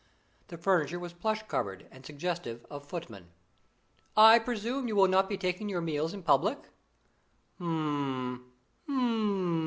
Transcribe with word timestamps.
The 0.47 0.57
furniture 0.57 0.97
was 0.97 1.13
plush 1.13 1.43
covered 1.43 1.85
and 1.91 2.03
suggestive 2.03 2.65
of 2.71 2.87
footmen. 2.87 3.27
"I 4.17 4.39
presume 4.39 4.87
you 4.87 4.95
will 4.95 5.07
not 5.07 5.29
be 5.29 5.37
taking 5.37 5.69
your 5.69 5.79
meals 5.79 6.11
in 6.11 6.23
public?" 6.23 6.57
"H'm! 7.61 8.51
H'm!" 8.89 9.51